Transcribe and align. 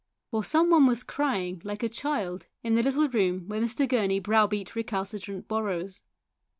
For 0.31 0.43
some 0.43 0.71
one 0.71 0.87
was 0.87 1.03
crying 1.03 1.61
like 1.63 1.83
a 1.83 1.87
child 1.87 2.47
in 2.63 2.73
the 2.73 2.81
little 2.81 3.07
room 3.07 3.47
where 3.47 3.61
Mr. 3.61 3.87
Gurney 3.87 4.19
brow 4.19 4.47
beat 4.47 4.75
recalcitrant 4.75 5.47
borrowers. 5.47 6.01